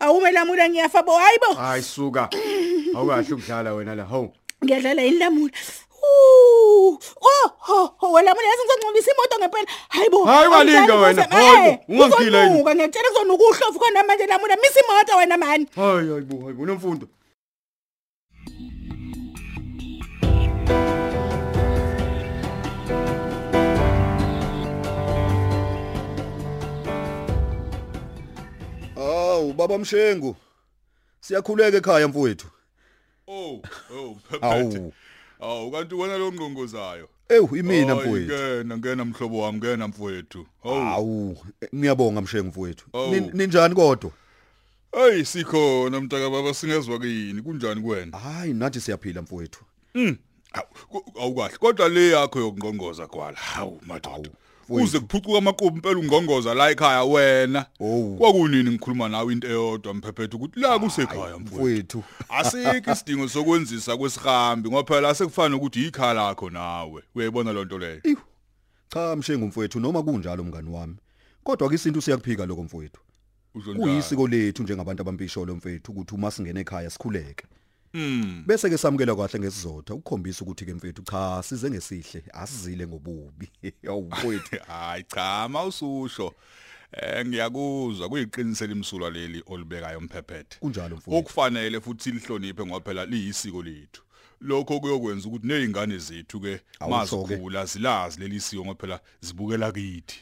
awumela 0.00 0.44
mula 0.44 0.68
ngiyafa 0.68 1.02
bo 1.02 1.16
hayibo 1.16 1.54
hayi 1.54 1.82
suka. 1.82 2.28
Awukahle 2.94 3.34
ukudlala 3.34 3.74
wena 3.74 3.94
la 3.94 4.04
hawu. 4.04 4.32
Ngiyadlala 4.64 5.02
yini 5.02 5.18
lamula 5.18 5.52
Uh, 6.04 6.98
oh, 7.22 7.50
ho, 7.58 7.94
ho, 7.96 8.12
wena 8.12 8.34
manje 8.34 8.48
ngizongcolisa 8.48 9.10
imoto 9.12 9.38
ngempela. 9.38 9.66
Hayibo. 9.88 10.24
Hayi, 10.24 10.46
ungalinga 10.48 10.94
wena. 10.94 11.22
Hayibo, 11.22 11.84
ungangigila 11.88 12.44
yini? 12.44 12.60
Ungangila 12.60 12.74
ngiyakutshela 12.74 13.08
kuzonuka 13.10 13.44
uhlofu 13.44 13.78
khona 13.78 14.04
manje 14.04 14.26
lamula 14.26 14.56
misa 14.56 14.80
imoto 14.80 15.16
wena 15.16 15.36
mani. 15.36 15.66
hayi 15.76 16.08
hayi 16.10 16.20
bo 16.20 16.44
hayi 16.44 16.54
bo 16.54 16.66
nomfundo 16.66 17.08
Awu 28.96 29.52
baba 29.52 29.78
Mshengu. 29.78 30.36
Siyakhuleka 31.20 31.76
ekhaya 31.76 32.08
mfowethu. 32.08 32.46
Oh, 33.26 33.62
oh, 33.90 34.16
phephethe. 34.30 34.78
Awu. 34.78 34.92
Awu 35.44 35.70
kanti 35.70 35.94
wena 35.94 36.18
lo 36.18 36.32
ngqongozayo. 36.32 37.08
Ewu 37.28 37.56
imina 37.56 37.94
Hayi, 37.94 38.00
mfowethu. 38.08 38.32
Ngena 38.34 38.78
ngena 38.78 39.04
mhlobo 39.04 39.38
wami 39.38 39.58
ngena 39.58 39.88
mfowethu. 39.88 40.46
Hawu. 40.62 40.76
Awu 40.76 41.36
ngiyabonga 41.74 42.20
Mshengu 42.20 42.48
mfowethu. 42.48 42.86
Awu. 42.92 43.14
Nin- 43.14 43.30
Ninjani 43.34 43.74
kodwa? 43.74 44.10
Hey 44.92 45.24
sikhona 45.24 46.00
mntaka 46.00 46.30
baba 46.30 46.54
singezwa 46.54 46.98
kini 46.98 47.42
kunjani 47.42 47.80
kuwena? 47.82 48.18
Hayi 48.18 48.54
nathi 48.54 48.80
siyaphila 48.80 49.22
mfowethu. 49.22 49.64
Awu, 50.52 50.66
ku- 50.88 51.12
Awukahle 51.20 51.58
kodwa 51.58 51.88
le 51.88 52.08
yakho 52.10 52.38
yokungqongoza 52.40 53.06
kwala. 53.06 53.36
Hawu 53.36 53.80
madoda. 53.86 54.30
Uze 54.68 55.00
kuphucuka 55.00 55.38
amaqobu 55.38 55.76
impela 55.76 55.98
ungqongoza 55.98 56.54
la 56.54 56.70
ekhaya 56.70 57.04
wena. 57.04 57.66
Kwakunini 58.18 58.70
ngikhuluma 58.70 59.08
nawe 59.08 59.32
into 59.32 59.48
eyodwa 59.48 59.94
mphephethe 59.94 60.36
ukuthi 60.36 60.60
la 60.60 60.78
kusekhaya 60.78 61.38
mfowethu. 61.38 62.04
Asikho 62.28 62.92
isidingo 62.92 63.28
sokwenzisa 63.28 63.96
kwesihambi 63.96 64.68
ngoba 64.68 64.94
phela 64.94 65.14
sekufana 65.14 65.56
ukuthi 65.56 65.86
ikhala 65.86 66.28
lakho 66.28 66.50
nawe. 66.50 67.02
Uyayibona 67.14 67.52
lo 67.52 67.64
nto 67.64 67.78
leyo. 67.78 68.00
Cha 68.88 69.16
Mshengu 69.16 69.46
mfowethu 69.46 69.80
noma 69.80 70.02
kunjalo 70.02 70.44
mngani 70.44 70.70
wami. 70.70 70.96
Kodwa 71.44 71.68
ke 71.68 71.74
isinto 71.74 72.00
siyakuphika 72.00 72.46
lokho 72.46 72.62
mfowethu. 72.62 73.00
Kuyisiko 73.80 74.28
lethu 74.28 74.62
njengabantu 74.62 75.02
abampisholo 75.02 75.54
mfowethu 75.54 75.92
ukuthi 75.92 76.14
uma 76.14 76.30
singena 76.30 76.60
ekhaya 76.60 76.90
sikhuleke. 76.90 77.44
Mm. 77.94 78.42
Bese 78.46 78.70
ke 78.70 78.78
samukela 78.78 79.14
kahle 79.16 79.38
ngesizotha 79.40 79.94
ukukhombisa 79.94 80.42
ukuthi 80.44 80.64
ke 80.66 80.74
mfethu 80.74 81.02
cha 81.02 81.42
size 81.42 81.70
ngesihle 81.70 82.22
asizile 82.32 82.86
ngobubi. 82.86 83.50
Awu 83.88 84.02
mfowethu. 84.02 84.56
Hayi 84.66 85.04
cha 85.04 85.48
mawususho. 85.48 86.34
Eh 86.92 87.26
ngiyakuzwa 87.26 88.08
kuyiqinisela 88.08 88.72
imsulwa 88.72 89.10
leli 89.10 89.42
olibekayo 89.46 90.00
mphephethe. 90.00 90.56
Kunjalo 90.60 90.96
mfowethu. 90.96 91.20
Okufanele 91.20 91.80
futhi 91.80 92.10
lihloniphe 92.10 92.66
ngoba 92.66 92.80
phela 92.80 93.06
liyisiko 93.06 93.62
lethu. 93.62 94.02
Lokho 94.40 94.80
kuyokwenza 94.80 95.28
ukuthi 95.28 95.46
nezingane 95.46 95.98
zethu 95.98 96.40
ke 96.40 96.60
mazikhula 96.90 97.66
zilazi 97.66 98.20
leli 98.20 98.40
siko 98.40 98.64
ngoba 98.64 98.80
phela 98.80 99.00
zibukela 99.20 99.72
kithi. 99.72 100.20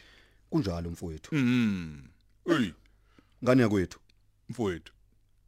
Kunjalo 0.50 0.90
mfowethu. 0.90 1.34
Mhm. 1.34 1.98
Ey 2.50 2.72
Ngani 3.44 3.62
yakwethu. 3.62 3.98
mfowethu 4.48 4.92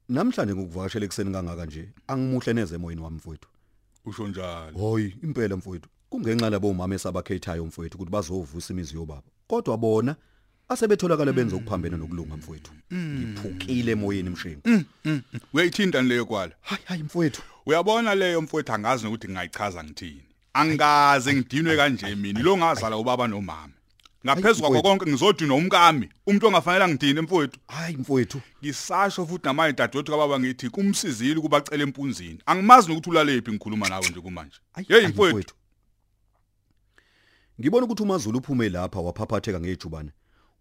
Namhlanje 0.09 0.55
ngokuvakashela 0.55 1.05
ekseni 1.05 1.33
kangaka 1.33 1.67
nje 1.67 1.89
angimuhle 2.09 2.53
neze 2.55 2.75
emoyeni 2.75 3.03
wami 3.03 3.17
mfowethu. 3.17 3.49
usho 4.05 4.29
njalo. 4.29 4.79
Hoyi 4.79 5.17
impela 5.23 5.57
mfowethu. 5.57 5.89
Kungenxa 6.11 6.51
labo 6.51 6.75
mama 6.75 6.95
esabakhethayo 6.95 7.65
mfowethu 7.67 7.97
ukuthi 7.97 8.13
bazovusa 8.13 8.73
imizi 8.73 8.95
yobaba. 8.97 9.23
Kodwa 9.49 9.77
bona 9.79 10.17
asebetholakala 10.69 11.33
benza 11.33 11.57
ukuphambena 11.57 11.97
nokulunga 11.97 12.37
mfowethu. 12.37 12.73
Ngiphukile 12.95 13.93
emoyeni 13.93 14.31
mshengu. 14.31 14.63
Uyayithinta 15.53 16.03
leyo 16.03 16.27
kwala. 16.27 16.53
Hayi 16.61 16.83
hayi 16.85 17.03
mfowethu. 17.03 17.43
Uyabona 17.67 18.15
leyo 18.15 18.43
mfowethu 18.43 18.73
angazi 18.73 19.05
nokuthi 19.05 19.29
ngingayichaza 19.29 19.85
ngithini. 19.85 20.23
Angaze 20.53 21.35
ngidinwe 21.35 21.77
kanje 21.77 22.15
mina 22.15 22.41
lo 22.41 22.57
ngazala 22.57 22.97
ubaba 22.97 23.29
nomama. 23.29 23.74
Ngaphezulu 24.25 24.69
kwakho 24.69 24.83
konke 24.83 25.07
ngizodinwa 25.07 25.57
umkami. 25.57 26.09
Umuntu 26.27 26.47
ongafanele 26.47 26.89
ngidine 26.89 27.21
mfowethu. 27.21 27.59
Hayi 27.69 27.97
mfowethu. 27.97 28.41
Ngisasho 28.63 29.27
futhi 29.27 29.47
namaye 29.47 29.73
dadewethu 29.73 30.13
kababa 30.13 30.41
ngithi 30.41 30.71
kumsizile 30.71 31.41
kubacela 31.41 31.83
empunzini. 31.83 32.39
Angimazi 32.47 32.89
nokuthi 32.89 33.11
ulalephi 33.11 33.51
ngikhuluma 33.51 33.89
nawe 33.89 34.09
nje 34.09 34.21
kumanje. 34.21 34.57
Hey 34.89 35.07
mfowethu. 35.07 35.55
Ngibona 37.61 37.85
ukuthi 37.87 38.03
uMazulu 38.03 38.39
uphume 38.39 38.69
lapha 38.69 39.01
waphaphatheka 39.01 39.61
ngejubane. 39.61 40.11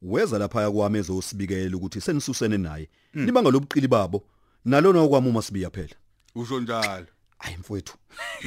Weza 0.01 0.39
lapha 0.39 0.72
kwami 0.72 1.00
ezosibikela 1.00 1.77
ukuthi 1.77 2.01
senisusene 2.01 2.58
naye. 2.58 2.89
Nibanga 3.13 3.51
lobuqili 3.51 3.88
babo. 3.88 4.24
Nalona 4.65 5.00
okwami 5.00 5.29
uma 5.29 5.41
sibiya 5.41 5.70
phela. 5.70 5.96
Usho 6.36 6.60
njalo. 6.60 7.08
Hayi 7.38 7.58
mfowethu. 7.58 7.98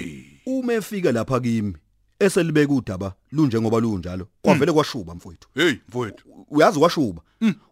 Uma 0.47 0.73
efika 0.73 1.13
lapha 1.13 1.41
kimi 1.41 1.75
eselibeka 2.19 2.73
udaba 2.73 3.15
lunje 3.33 3.61
ngoba 3.61 3.81
lunjalo. 3.81 4.29
Kwavele 4.43 4.73
kwashuba 4.73 5.15
mfowethu. 5.15 5.49
Hey 5.55 5.75
mfowethu. 5.89 6.25
Uyazi 6.51 6.79
kwashuba. 6.79 7.23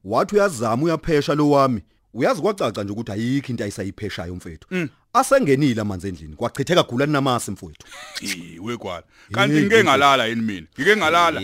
Wathi 0.05 0.35
uyazama 0.35 0.83
uyaphesha 0.83 1.35
lo 1.35 1.51
wami. 1.51 1.83
Uyazi 2.15 2.43
kwacaca 2.43 2.83
nje 2.83 2.93
ukuthi 2.93 3.13
ayikho 3.13 3.49
into 3.49 3.65
ayisayipheshayo 3.65 4.35
mfowethu. 4.35 4.89
Asengenile 5.13 5.81
amanzi 5.81 6.09
endlini. 6.09 6.37
Kwachitheka 6.37 6.83
gula 6.83 7.07
namasi 7.07 7.51
mfowethu. 7.51 7.87
Eh 8.23 8.65
wekwala. 8.65 9.03
Kanti 9.33 9.61
ngike 9.61 9.85
ngalala 9.85 10.27
yini 10.27 10.43
mina? 10.43 10.67
Ngike 10.81 10.97
ngalala. 10.97 11.41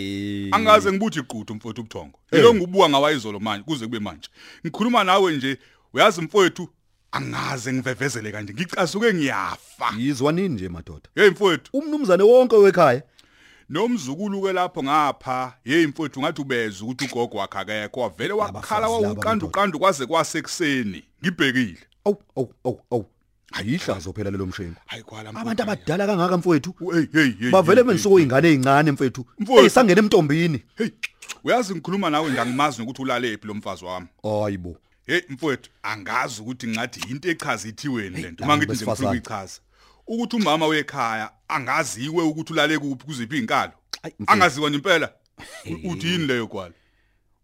Angaze 0.51 0.91
ngibuthi 0.91 1.19
iquthu 1.19 1.55
mfowethu 1.55 1.81
ubuthongo. 1.81 2.19
Yilo 2.31 2.53
ngibuka 2.55 2.89
ngawayizolo 2.89 3.39
manje 3.39 3.63
kuze 3.63 3.85
kube 3.85 3.99
manje. 3.99 4.29
Ngikhuluma 4.65 5.03
nawe 5.03 5.37
nje 5.37 5.57
uyazi 5.93 6.21
mfowethu 6.21 6.69
angaze 7.11 7.73
ngivevezele 7.73 8.31
kanje 8.31 8.53
ngicasuke 8.53 9.13
ngiyafa. 9.13 9.93
Yizwa 9.97 10.31
nini 10.31 10.49
nje 10.49 10.69
madoda? 10.69 11.09
Hey 11.15 11.29
mfowethu 11.29 11.77
Umnumzane 11.77 12.23
wonke 12.23 12.55
wekhaya 12.55 13.01
nomzukulu 13.69 14.41
ke 14.41 14.53
lapho 14.53 14.83
ngapha 14.83 15.53
hey 15.63 15.87
mfowethu 15.87 16.19
ngathi 16.21 16.41
ubeza 16.41 16.83
ukuthi 16.85 17.05
ugogo 17.05 17.37
wakhe 17.37 17.57
akekho 17.59 17.99
wavele 18.01 18.33
wakhala 18.33 18.49
Abafazi 18.59 18.81
laba, 18.81 18.93
wawuqanda 18.93 19.29
madoda. 19.29 19.47
uqanda 19.47 19.77
kwaze 19.77 20.05
kwasekuseni 20.05 21.03
ngibhekile. 21.23 21.77
Awu 22.05 22.17
awu 22.37 22.53
awu 22.65 22.79
awu. 22.91 23.05
Ayihlazo 23.51 24.13
phela 24.13 24.31
lelo 24.31 24.45
mshengu. 24.45 24.75
Hayi 24.85 25.03
kwala 25.03 25.29
Abantu 25.29 25.63
abadala 25.63 26.07
kangaka 26.07 26.37
mfowethu. 26.37 26.73
Hey 26.93 27.05
hey 27.13 27.31
hey. 27.39 27.49
Bavele 27.51 27.81
hey, 27.81 27.87
benisuko 27.87 28.19
ingane 28.19 28.47
ezincane 28.49 28.91
mfethu. 28.91 29.25
Mfowethu. 29.39 29.61
Eyisangena 29.63 29.99
emntombini. 29.99 30.63
Hey, 30.75 30.89
uyazi 31.43 31.73
ngikhuluma 31.73 32.09
nawe 32.09 32.29
nje 32.29 32.39
angimazi 32.39 32.81
ukuthi 32.81 33.01
ulalephi 33.01 33.47
lo 33.47 33.53
mfazi 33.53 33.85
wami. 33.85 34.07
Hayibo. 34.23 34.75
Hey 35.05 35.21
mfowethu, 35.29 35.69
angazi 35.83 36.41
ukuthi 36.41 36.67
ngathi 36.67 37.11
into 37.11 37.29
echaza 37.29 37.67
ithiweni 37.67 38.21
lento. 38.21 38.43
laba 38.43 38.53
Mangithi 38.53 38.73
nje 38.73 38.85
ngifuna 38.85 39.09
ukuyichaza. 39.09 39.59
Ukuthi 40.07 40.35
umama 40.35 40.67
wekhaya 40.67 41.31
angaziwe 41.47 42.23
ukuthi 42.23 42.53
ulale 42.53 42.79
kuphi 42.79 43.05
kuziphi 43.05 43.35
izinkalo. 43.35 43.71
Angaziwa 44.27 44.69
impela. 44.71 45.13
Uthi 45.83 46.07
yini 46.07 46.25
leyo 46.25 46.47
kwala? 46.47 46.73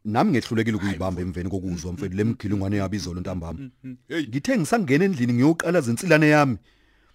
Nami 0.06 0.32
ngehlulekile 0.32 0.78
ukuyibamba 0.78 1.22
emveni 1.22 1.50
kokuzwa 1.50 1.94
mfethu 1.94 2.16
lemgilungwane 2.16 2.78
yabizolo 2.78 3.20
ntambama. 3.22 3.60
Hey, 4.08 4.28
Ngithe 4.28 4.58
ngisangena 4.58 5.06
endlini 5.06 5.34
ngiyoqala 5.34 5.82
zinsilane 5.82 6.30
yami. 6.30 6.58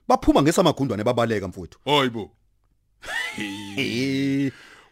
Baphuma 0.08 0.42
ngesamagundwane 0.42 1.04
babaleka 1.04 1.48
mfowethu. 1.48 1.78
hoyibo. 1.84 2.30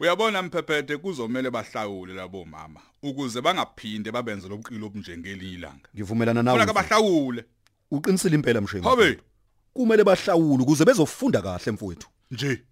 Eh, 0.00 0.02
Uyabona 0.02 0.42
mphephethe 0.42 0.96
kuzomela 0.96 1.50
bahlawule 1.50 2.14
labo 2.14 2.44
mama 2.44 2.80
ukuze 3.02 3.40
bangaphinde 3.40 4.10
babenze 4.12 4.48
lobuqilo 4.48 4.86
obunjengelinye 4.86 5.52
ilanga. 5.54 5.88
ngivumelana 5.94 6.42
nawe. 6.42 6.58
Funa 6.58 6.72
mfethu. 6.72 6.88
kabahlawule. 6.88 7.44
Uqinisile 7.90 8.34
impela 8.34 8.60
mshengu. 8.60 8.88
Habe 8.88 9.18
Kumele 9.74 10.04
bahlawule 10.04 10.62
ukuze 10.62 10.84
bezofunda 10.84 11.42
kahle 11.42 11.72
mfowethu. 11.72 12.08
nje. 12.30 12.62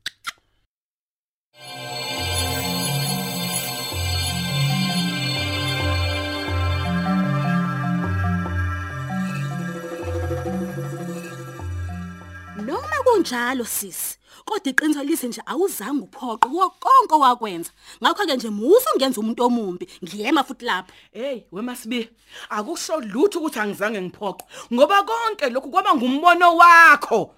Kunjalo 13.18 13.64
sisi 13.64 14.18
kodwa 14.44 14.70
iqiniso 14.70 15.02
lise 15.02 15.28
nje 15.28 15.42
awuzange 15.46 16.02
uphoqe 16.02 16.48
konke 16.48 17.14
owakwenza 17.14 17.70
ngakho 18.02 18.26
ke 18.26 18.36
nje 18.36 18.50
musu 18.50 18.88
ungenza 18.94 19.20
umuntu 19.20 19.42
omumbi 19.44 19.88
ngiyema 20.04 20.44
futhi 20.44 20.64
lapho 20.64 20.92
Hey, 21.12 21.42
weMasibi, 21.52 22.08
akusho 22.48 23.00
lutho 23.00 23.38
ukuthi 23.38 23.58
angizange 23.58 24.00
ngiphoqe 24.00 24.44
ngoba 24.72 25.02
konke 25.02 25.50
lokhu 25.50 25.70
kwaba 25.70 25.94
ngumbono 25.94 26.56
wakho. 26.56 27.34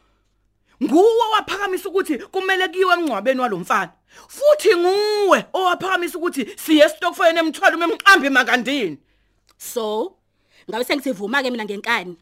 Nguwe 0.82 1.24
waphakamisa 1.32 1.88
ukuthi 1.88 2.18
kumele 2.18 2.68
kiwe 2.68 2.94
engcwabeni 2.94 3.40
walomfana. 3.40 3.92
Futhi 4.28 4.76
nguwe 4.76 5.44
owaphakamisa 5.52 6.18
ukuthi 6.18 6.46
siye 6.56 6.88
stokfeni 6.88 7.38
emthwalo 7.38 7.78
memqambi 7.78 8.30
makandini. 8.30 8.98
so 9.56 10.16
ngabe 10.68 10.84
sengisivuma 10.84 11.42
ke 11.42 11.50
mina 11.50 11.64
ngenkani 11.64 12.16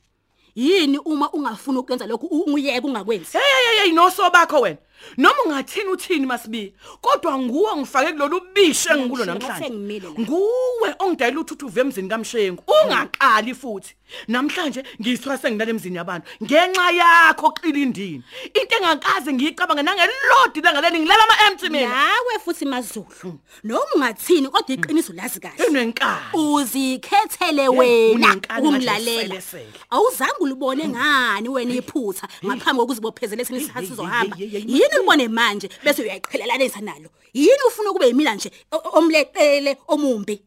yini 0.54 0.98
uma 0.98 1.30
ungafuni 1.32 1.78
ukwenza 1.78 2.06
lokhu 2.06 2.26
ungiyeke 2.26 2.86
ungakwenzi 2.86 3.32
Hey 3.32 3.40
hey 3.42 3.82
hey 3.84 3.92
noso 3.92 4.30
bakho 4.30 4.60
wena. 4.60 4.76
Noma 5.16 5.42
ungathini 5.46 5.88
uthini 5.90 6.26
Masibi, 6.26 6.74
kodwa 7.00 7.38
nguwe 7.38 7.76
ngifake 7.76 8.12
kulolu 8.12 8.40
bishe 8.54 8.90
engikulo 8.90 9.22
Mshengu, 9.24 9.38
namhlanje. 9.40 9.64
sengimile 9.64 10.08
la. 10.08 10.10
Nguwe 10.20 10.94
ongidayila 10.98 11.40
uthuthuve 11.40 11.80
emzini 11.80 12.08
kaMshengu. 12.08 12.62
Ungaqali 12.84 13.54
futhi. 13.54 13.94
Namhlanje 14.28 14.82
ngizithwa 15.00 15.38
sengilala 15.38 15.70
emzini 15.70 15.96
yabantu 15.96 16.28
ngenxa 16.44 16.90
yakho 16.90 17.50
qilindini. 17.50 18.22
Into 18.54 18.76
engakaze 18.76 19.32
ngiyicabanga 19.32 19.82
nangelodi 19.82 20.60
langaleni 20.62 20.98
ngilala 20.98 21.24
ama 21.24 21.50
empty 21.50 21.68
mina. 21.68 21.88
nawe 21.88 22.38
futhi 22.44 22.64
mazulu 22.64 23.38
noma 23.64 23.84
ungathini 23.96 24.48
kodwa 24.48 24.74
iqiniso 24.74 25.12
lazi 25.12 25.40
kahle 25.40 25.64
Unenkani. 25.68 26.20
uzikhethele 26.34 27.62
Hey, 27.62 27.68
wena 27.68 28.14
unenkani 28.14 28.62
manje 28.70 28.76
ukumlalela 28.86 29.34
uselesele. 29.34 29.72
awuzange 29.90 30.32
ulibone 30.40 30.88
ngani 30.88 31.48
wena 31.48 31.74
iphutha 31.74 32.28
ngaphambi 32.46 32.80
kokuzibophezela 32.80 33.42
esinye 33.42 33.58
isikhathi 33.60 33.86
hey, 33.86 33.88
sizohamba 33.88 34.36
hey, 34.36 34.48
hey, 34.48 34.60
hey, 34.60 34.72
yini 34.92 35.00
ubone 35.04 35.28
manje 35.28 35.68
bese 35.84 36.02
uyayiqhelelanisa 36.02 36.80
nalo 36.80 37.08
yini 37.32 37.62
ufuna 37.68 37.92
kube 37.92 38.06
yimina 38.06 38.34
nje 38.34 38.50
o- 38.72 38.98
omleqele 38.98 39.76
omumbi? 39.88 40.42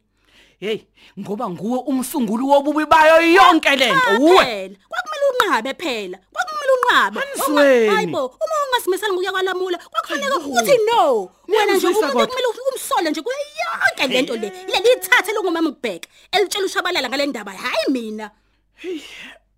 Hey, 0.60 0.78
ngoba 1.18 1.50
nguwe 1.50 1.78
umsunguli 1.86 2.42
wobubi 2.44 2.84
bayo 2.86 3.32
yonke 3.32 3.76
lento. 3.76 4.10
Uwe. 4.20 4.44
phela. 4.44 4.76
Kwakumele 4.88 5.24
unqabe 5.32 5.74
phela. 5.74 6.18
Kwakumele 6.32 6.72
unqabe. 6.78 7.20
Hanisweni. 7.20 7.88
Uma- 7.88 7.94
hayibo 7.96 8.26
uma 8.26 8.56
ungasimisani 8.68 9.12
ngokuya 9.12 9.32
kwalamula 9.32 9.78
kwakufanele 9.78 10.34
uthi 10.34 10.78
no. 10.86 11.30
Wena 11.48 11.74
nje 11.74 11.86
Ngiyakuzwisa 11.88 11.88
umuntu 11.88 12.12
kodwa. 12.12 12.26
kumele 12.26 12.46
umsole 12.72 13.10
nje 13.10 13.22
kuyo 13.22 13.36
yonke 13.62 14.06
lento 14.14 14.36
le. 14.36 14.48
Leli 14.70 14.88
ithathe 14.96 15.32
longumama 15.32 15.68
ukubheka 15.70 16.08
elitshela 16.32 16.66
ushabalala 16.66 17.08
ngale 17.08 17.26
ndaba. 17.26 17.52
Hayi 17.52 17.86
mina. 17.90 18.30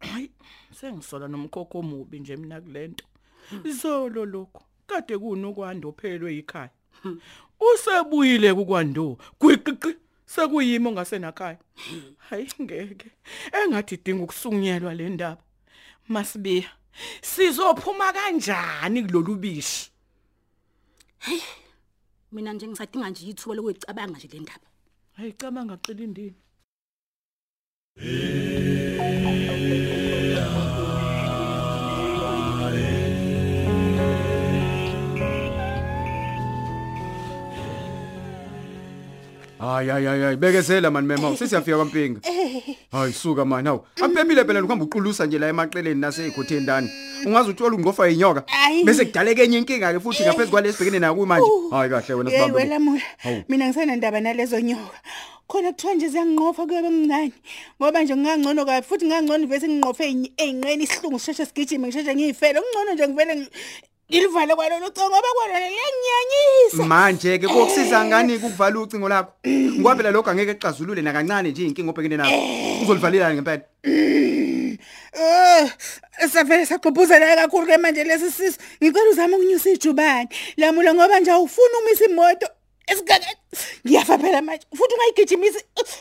Hayi, 0.00 0.30
sengisola 0.80 1.28
nomkhokho 1.28 1.78
omubi 1.78 2.20
nje 2.20 2.36
mina 2.36 2.60
kulento. 2.60 3.04
Izolo 3.64 4.24
lokho 4.24 4.62
kade 4.86 5.18
kunokwando 5.18 5.88
ophelwe 5.88 6.38
ekhaya. 6.38 6.70
Usebuyile 7.60 8.54
kukwando. 8.54 9.18
Gwiqiqi 9.40 9.96
sekuyimo 10.26 10.92
ngasenakhaya. 10.92 11.58
Hayi 12.28 12.48
ngeke. 12.62 13.10
Engathi 13.52 13.94
idinga 13.94 14.24
ukusunyelwa 14.24 14.94
le 14.94 15.08
ndaba. 15.08 15.42
Masibiya. 16.08 16.70
Sizophuma 17.22 18.12
kanjani 18.12 19.02
kulolu 19.02 19.34
bishi? 19.36 19.90
mina 22.32 22.52
nje 22.52 22.66
ngisadinga 22.68 23.10
nje 23.10 23.26
ithuba 23.30 23.54
lokuyicabanga 23.54 24.18
nje 24.18 24.28
le 24.32 24.38
ndaba 24.40 24.66
Hayi 25.16 25.32
cabanga 25.32 25.76
qilindini. 25.76 26.34
Hayi 39.64 39.88
hayi 39.88 40.06
hayi 40.06 40.22
hayi 40.22 40.36
bekezela 40.36 40.90
man 40.90 41.04
mema 41.06 41.36
sesiyafika 41.36 41.76
kwampinga. 41.76 42.20
Hayi 42.92 43.12
suka 43.12 43.44
man 43.44 43.66
hawu. 43.66 43.80
Ampemile 44.02 44.44
phela 44.44 44.60
ukuhamba 44.62 44.84
uqulusa 44.84 45.26
nje 45.26 45.38
la 45.38 45.48
emaqeleni 45.48 46.00
naseyikhotheni 46.00 46.60
ndani. 46.60 46.90
Ungaze 47.26 47.50
uthola 47.50 47.76
ungofa 47.76 48.08
inyoka 48.08 48.44
Ayi. 48.66 48.84
bese 48.84 49.04
kudaleka 49.04 49.42
enye 49.42 49.58
inkinga 49.58 49.92
ke 49.92 50.00
futhi 50.00 50.22
ngaphezulu 50.22 50.50
kwalesibhekene 50.50 50.98
naku 50.98 51.26
manje. 51.26 51.48
Hayi 51.70 51.90
kahle 51.90 52.14
wena 52.14 52.30
Hey 52.30 52.38
sibambe. 52.38 52.58
welamula. 52.58 53.02
Hawu. 53.18 53.42
Mina 53.48 53.66
ngisenandaba 53.68 54.20
nalezo 54.20 54.60
nyoka. 54.60 54.98
Khona 55.48 55.72
kuthiwa 55.72 55.94
nje 55.94 56.08
ziyanqofa 56.08 56.66
kuyobe 56.66 56.90
ngingani. 56.90 57.32
Ngoba 57.82 58.02
nje 58.02 58.16
ngingangcono 58.16 58.64
kabi 58.66 58.86
futhi 58.86 59.04
ngingangcono 59.06 59.46
vese 59.46 59.68
nginqofe 59.68 60.04
eyinqeni 60.36 60.84
isihlungu 60.84 61.18
sisheshe 61.18 61.46
sigijime 61.46 61.88
ngisheshe 61.88 62.14
ngiyifele. 62.14 62.58
Ungcono 62.60 62.94
nje 62.94 63.08
ngivele 63.08 63.34
ngi- 63.34 63.50
ngilivale 64.10 64.54
kwalona 64.54 64.86
ucingo 64.86 65.08
ngoba 65.10 65.28
kwalona 65.34 65.68
liyanginyanyisa. 65.68 66.84
Manje 66.86 67.38
ke 67.38 67.46
kokusiza 67.46 68.04
ngani 68.04 68.36
ukuvala 68.36 68.80
ucingo 68.80 69.08
lakho? 69.08 69.32
Ngoba 69.48 69.96
phela 69.96 70.10
lokho 70.10 70.30
angeke 70.30 70.54
kuxazulule 70.54 71.02
nakancane 71.02 71.50
nje 71.50 71.64
inkinga 71.64 71.90
obhekene 71.90 72.16
nayo. 72.16 72.82
Uzolivalelana 72.82 73.34
ngempela. 73.34 73.62
Eh, 75.16 75.70
savele 76.32 76.66
saqhubuzela 76.66 77.36
kakhulu 77.36 77.66
ke 77.66 77.78
manje 77.78 78.04
lesi 78.04 78.30
sisu. 78.30 78.58
Ngicela 78.82 79.10
uzame 79.10 79.36
ukunyusa 79.36 79.70
ijubane. 79.70 80.28
Lamula 80.56 80.94
ngoba 80.94 81.20
nje 81.20 81.30
awufuni 81.30 81.74
umisa 81.80 82.04
imoto. 82.04 82.46
Esigake 82.86 83.36
ngiyafa 83.86 84.18
phela 84.18 84.42
manje. 84.42 84.66
Futhi 84.76 84.94
ungayigijimisi. 84.94 85.58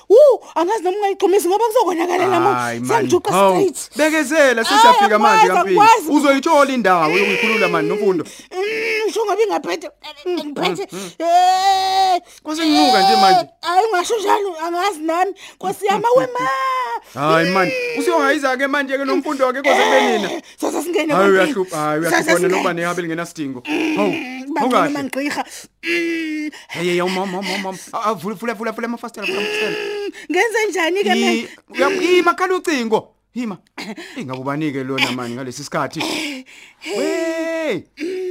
Uh, 0.10 0.40
angazi 0.56 0.84
noma 0.84 0.98
ungayixhumisa 0.98 1.50
ngoba 1.50 1.66
kuzokonakala 1.68 2.28
la 2.28 2.40
Hayi 2.40 2.80
muntu. 2.80 2.88
man. 2.88 2.98
Sangijuka 2.98 3.32
Hawu, 3.32 3.56
straight. 3.76 3.98
Bekezela 3.98 4.64
sesiyafika 4.64 5.16
Ah, 5.16 5.20
manje 5.20 5.44
ngikwazi, 5.46 5.58
kampinga. 5.58 5.84
ngikwazi. 5.84 6.10
Uzoyithola 6.12 6.72
indawo 6.74 7.18
yokuyikhulula 7.18 7.68
manje 7.70 7.90
nomfundo. 7.90 8.24
Mm, 8.52 9.12
Sho 9.14 9.26
ngabe 9.26 9.44
ingaphethe 9.44 9.90
ngiphethe. 10.30 10.88
Eh. 11.20 12.22
Kwasenginuka 12.44 13.02
nje 13.04 13.16
manje. 13.22 13.50
Hayi 13.62 13.88
ngasho 13.94 14.16
njalo 14.20 14.56
angazi 14.66 15.00
nami. 15.00 15.34
Nkosi 15.56 15.86
yami 15.86 16.06
wema. 16.18 16.40
Hayi 17.14 17.50
man, 17.50 17.72
usiyohayiza 18.00 18.58
ke 18.58 18.68
manje 18.68 18.98
ke 18.98 19.06
nomfundo 19.06 19.46
wakhe 19.46 19.62
koze 19.62 19.86
benina. 19.92 20.30
Sasa 20.62 20.82
singene. 20.84 21.14
Hayi 21.14 21.32
kwampini. 21.32 21.40
uyahlupha, 21.44 21.78
hayi 21.78 22.04
Sasa 22.04 22.16
uyahlupha 22.16 22.36
singene. 22.36 22.48
nokuba 22.54 22.74
nehabe 22.74 23.02
lingenasidingo. 23.02 23.64
Hawu. 23.96 24.12
Bangcono 24.54 24.78
Awukahle. 24.78 24.94
mangigqiha. 24.94 25.44
Mm, 25.84 26.50
Hey 26.68 26.84
hey 26.86 27.02
mama 27.02 27.42
mama 27.44 27.72
mama. 27.72 27.78
Avule 28.06 28.36
vula 28.36 28.54
vula 28.54 28.72
vula 28.72 28.88
amafastela 28.88 29.28
vula 29.28 29.40
amafastela. 29.40 29.78
Ngenze 30.32 30.66
njani 30.70 31.04
ke 31.04 31.16
mina? 31.16 31.48
Uyapima 31.70 32.34
khala 32.34 32.56
ucingo. 32.56 33.16
Hima. 33.34 33.58
Ingakubanike 34.18 34.84
lona 34.84 35.12
manje 35.12 35.36
ngalesi 35.36 35.64
sikhathi. 35.64 36.00
Hey! 36.84 37.84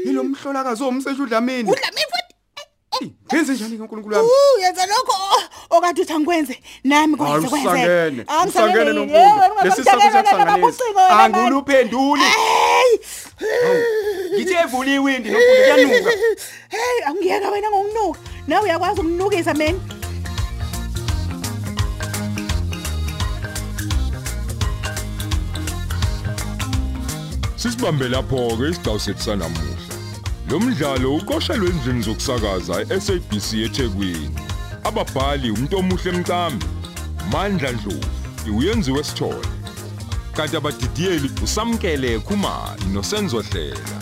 Yilo 0.05 0.25
mhlolakazi 0.25 0.85
omseshu 0.85 1.23
udlamini. 1.23 1.71
Udlamini 1.71 2.07
futhi. 2.13 3.13
Ngenze 3.27 3.53
njani 3.53 3.79
kaNkulunkulu 3.79 4.17
wami? 4.17 4.29
Uh, 4.29 4.63
yenza 4.63 4.87
lokho 4.87 5.13
oh, 5.13 5.43
okade 5.77 6.03
uthi 6.03 6.13
angikwenze. 6.13 6.55
Nami 6.85 7.17
Hayi 7.19 7.31
kwenze 7.31 7.47
usangene. 7.47 8.25
kwenze. 8.25 8.49
Usangene 8.49 8.93
nomfundo. 8.93 9.65
Lesi 9.65 9.85
sakho 9.85 10.01
siyakusanganisa. 10.01 10.85
Anguluphenduli. 11.23 12.23
Hey. 12.23 12.91
Ngithe 14.35 14.55
evula 14.65 14.91
iwindi 14.95 15.29
nomfundo 15.31 15.63
kuyanuka. 15.63 16.11
Hey, 16.69 16.99
angiyeka 17.07 17.51
wena 17.51 17.69
ngokunuka. 17.71 18.19
Nawe 18.47 18.63
uyakwazi 18.65 19.01
ukunukisa 19.01 19.55
mina. 19.55 19.79
Sisibambe 27.57 28.09
lapho 28.09 28.57
ke 28.59 28.69
isigcawu 28.71 28.99
sethu 29.01 29.23
sanamuhla. 29.23 29.77
Lo 30.51 30.61
mdlalo 30.61 31.15
uqoshelwe 31.17 31.69
endlini 31.71 32.03
zokusakaza 32.03 32.77
eSABC 32.95 33.49
eThekwini. 33.67 34.31
Ababhali 34.85 35.51
umuntu 35.51 35.77
omuhle 35.79 36.11
emcambi, 36.11 36.67
Mandla 37.33 37.73
Dlovu, 37.73 38.57
uyenziwe 38.57 39.05
sithole. 39.05 39.49
Kanti 40.37 40.57
abadidiyeli 40.57 41.31
usamkele 41.45 42.19
Khumalo 42.19 42.85
noSenzo 42.93 43.41
Hlela. 43.43 44.02